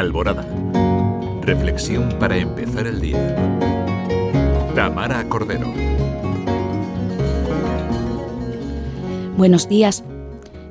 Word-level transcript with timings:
Alborada. 0.00 0.46
Reflexión 1.42 2.08
para 2.18 2.38
empezar 2.38 2.86
el 2.86 3.02
día. 3.02 3.36
Tamara 4.74 5.28
Cordero. 5.28 5.70
Buenos 9.36 9.68
días. 9.68 10.02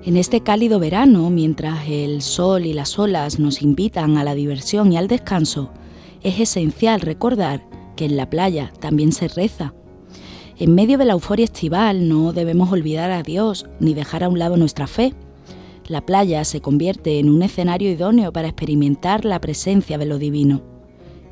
En 0.04 0.18
este 0.18 0.42
cálido 0.42 0.80
verano, 0.80 1.30
mientras 1.30 1.88
el 1.88 2.24
sol 2.24 2.66
y 2.66 2.74
las 2.74 2.98
olas 2.98 3.38
nos 3.38 3.62
invitan 3.62 4.18
a 4.18 4.24
la 4.24 4.34
diversión 4.34 4.92
y 4.92 4.98
al 4.98 5.08
descanso, 5.08 5.70
es 6.24 6.40
esencial 6.40 7.00
recordar 7.00 7.64
que 7.96 8.06
en 8.06 8.18
la 8.18 8.32
playa 8.32 8.74
también 8.80 9.12
se 9.12 9.28
reza. 9.28 9.76
En 10.58 10.74
medio 10.74 10.98
de 10.98 11.06
la 11.06 11.14
euforia 11.14 11.46
estival 11.46 12.10
no 12.10 12.34
debemos 12.34 12.72
olvidar 12.72 13.12
a 13.12 13.22
Dios 13.22 13.68
ni 13.80 13.94
dejar 13.94 14.24
a 14.24 14.30
un 14.30 14.40
lado 14.40 14.58
nuestra 14.58 14.88
fe. 14.88 15.14
La 15.90 16.06
playa 16.06 16.46
se 16.46 16.62
convierte 16.62 17.18
en 17.18 17.32
un 17.32 17.42
escenario 17.42 17.90
idóneo 17.90 18.32
para 18.32 18.48
experimentar 18.48 19.26
la 19.26 19.42
presencia 19.42 19.98
de 19.98 20.06
lo 20.06 20.20
divino. 20.20 20.62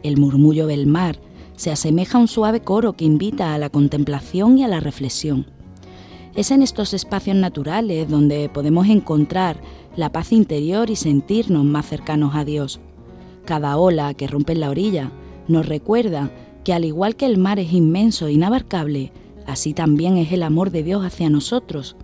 El 0.01 0.17
murmullo 0.17 0.65
del 0.65 0.87
mar 0.87 1.19
se 1.55 1.69
asemeja 1.69 2.17
a 2.17 2.21
un 2.21 2.27
suave 2.27 2.61
coro 2.61 2.93
que 2.93 3.05
invita 3.05 3.53
a 3.53 3.59
la 3.59 3.69
contemplación 3.69 4.57
y 4.57 4.63
a 4.63 4.67
la 4.67 4.79
reflexión. 4.79 5.45
Es 6.33 6.49
en 6.49 6.63
estos 6.63 6.95
espacios 6.95 7.35
naturales 7.35 8.09
donde 8.09 8.49
podemos 8.49 8.87
encontrar 8.87 9.61
la 9.95 10.11
paz 10.11 10.31
interior 10.31 10.89
y 10.89 10.95
sentirnos 10.95 11.63
más 11.63 11.85
cercanos 11.85 12.33
a 12.35 12.43
Dios. 12.43 12.79
Cada 13.45 13.77
ola 13.77 14.15
que 14.15 14.25
rompe 14.25 14.53
en 14.53 14.61
la 14.61 14.71
orilla 14.71 15.11
nos 15.47 15.67
recuerda 15.67 16.31
que 16.63 16.73
al 16.73 16.83
igual 16.83 17.15
que 17.15 17.27
el 17.27 17.37
mar 17.37 17.59
es 17.59 17.73
inmenso 17.73 18.25
e 18.25 18.33
inabarcable, 18.33 19.11
así 19.45 19.75
también 19.75 20.17
es 20.17 20.31
el 20.31 20.41
amor 20.41 20.71
de 20.71 20.81
Dios 20.81 21.05
hacia 21.05 21.29
nosotros. 21.29 21.95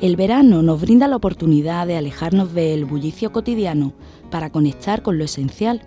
El 0.00 0.16
verano 0.16 0.62
nos 0.62 0.80
brinda 0.80 1.08
la 1.08 1.16
oportunidad 1.16 1.86
de 1.86 1.96
alejarnos 1.96 2.52
del 2.52 2.84
bullicio 2.84 3.32
cotidiano 3.32 3.92
para 4.30 4.50
conectar 4.50 5.02
con 5.02 5.18
lo 5.18 5.24
esencial. 5.24 5.82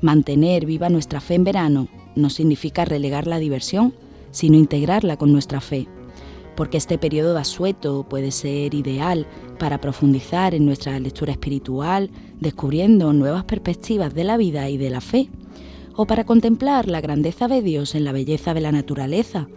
Mantener 0.00 0.64
viva 0.64 0.88
nuestra 0.88 1.20
fe 1.20 1.34
en 1.34 1.44
verano 1.44 1.88
no 2.14 2.30
significa 2.30 2.84
relegar 2.84 3.26
la 3.26 3.38
diversión, 3.38 3.94
sino 4.30 4.56
integrarla 4.56 5.16
con 5.16 5.32
nuestra 5.32 5.60
fe, 5.60 5.88
porque 6.56 6.78
este 6.78 6.98
periodo 6.98 7.34
de 7.34 7.40
asueto 7.40 8.06
puede 8.08 8.30
ser 8.30 8.74
ideal 8.74 9.26
para 9.58 9.80
profundizar 9.80 10.54
en 10.54 10.64
nuestra 10.64 10.98
lectura 10.98 11.32
espiritual, 11.32 12.10
descubriendo 12.40 13.12
nuevas 13.12 13.44
perspectivas 13.44 14.14
de 14.14 14.24
la 14.24 14.36
vida 14.36 14.70
y 14.70 14.78
de 14.78 14.90
la 14.90 15.00
fe 15.00 15.28
o 15.96 16.06
para 16.06 16.24
contemplar 16.24 16.88
la 16.88 17.00
grandeza 17.00 17.48
de 17.48 17.62
Dios 17.62 17.94
en 17.94 18.04
la 18.04 18.12
belleza 18.12 18.54
de 18.54 18.60
la 18.60 18.72
naturaleza, 18.72 19.48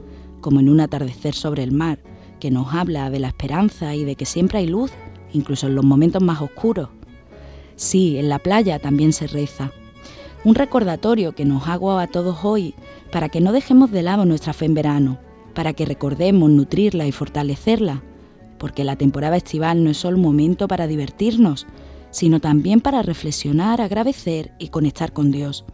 como 0.41 0.59
en 0.59 0.69
un 0.69 0.81
atardecer 0.81 1.33
sobre 1.33 1.63
el 1.63 1.71
mar, 1.71 1.99
que 2.39 2.51
nos 2.51 2.73
habla 2.73 3.09
de 3.09 3.19
la 3.19 3.27
esperanza 3.27 3.95
y 3.95 4.03
de 4.03 4.15
que 4.15 4.25
siempre 4.25 4.59
hay 4.59 4.67
luz, 4.67 4.91
incluso 5.33 5.67
en 5.67 5.75
los 5.75 5.85
momentos 5.85 6.21
más 6.21 6.41
oscuros. 6.41 6.89
Sí, 7.75 8.17
en 8.17 8.29
la 8.29 8.39
playa 8.39 8.79
también 8.79 9.13
se 9.13 9.27
reza. 9.27 9.71
Un 10.43 10.55
recordatorio 10.55 11.33
que 11.33 11.45
nos 11.45 11.67
hago 11.67 11.97
a 11.97 12.07
todos 12.07 12.39
hoy 12.43 12.75
para 13.11 13.29
que 13.29 13.41
no 13.41 13.51
dejemos 13.51 13.91
de 13.91 14.03
lado 14.03 14.25
nuestra 14.25 14.53
fe 14.53 14.65
en 14.65 14.73
verano, 14.73 15.17
para 15.53 15.73
que 15.73 15.85
recordemos 15.85 16.49
nutrirla 16.49 17.07
y 17.07 17.11
fortalecerla, 17.11 18.03
porque 18.57 18.83
la 18.83 18.95
temporada 18.95 19.37
estival 19.37 19.83
no 19.83 19.89
es 19.89 19.97
solo 19.97 20.17
un 20.17 20.23
momento 20.23 20.67
para 20.67 20.87
divertirnos, 20.87 21.65
sino 22.11 22.39
también 22.39 22.79
para 22.79 23.01
reflexionar, 23.01 23.81
agradecer 23.81 24.51
y 24.59 24.69
conectar 24.69 25.11
con 25.13 25.31
Dios. 25.31 25.65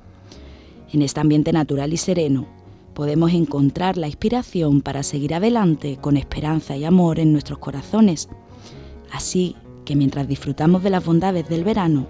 En 0.91 1.01
este 1.01 1.19
ambiente 1.19 1.53
natural 1.53 1.93
y 1.93 1.97
sereno 1.97 2.60
podemos 2.93 3.33
encontrar 3.33 3.97
la 3.97 4.07
inspiración 4.07 4.81
para 4.81 5.03
seguir 5.03 5.33
adelante 5.33 5.97
con 5.99 6.17
esperanza 6.17 6.75
y 6.75 6.85
amor 6.85 7.19
en 7.19 7.31
nuestros 7.31 7.59
corazones. 7.59 8.29
Así 9.11 9.55
que 9.85 9.95
mientras 9.95 10.27
disfrutamos 10.27 10.83
de 10.83 10.89
las 10.89 11.05
bondades 11.05 11.47
del 11.49 11.63
verano, 11.63 12.07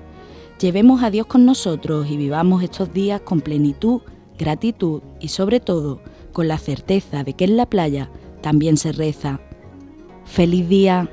llevemos 0.59 1.03
a 1.03 1.11
Dios 1.11 1.27
con 1.27 1.45
nosotros 1.45 2.09
y 2.09 2.17
vivamos 2.17 2.63
estos 2.63 2.93
días 2.93 3.21
con 3.21 3.41
plenitud, 3.41 4.01
gratitud 4.37 5.01
y 5.19 5.29
sobre 5.29 5.59
todo 5.59 6.01
con 6.33 6.47
la 6.47 6.57
certeza 6.57 7.23
de 7.23 7.33
que 7.33 7.45
en 7.45 7.57
la 7.57 7.69
playa 7.69 8.09
también 8.41 8.77
se 8.77 8.91
reza. 8.91 9.39
¡Feliz 10.25 10.67
día! 10.67 11.09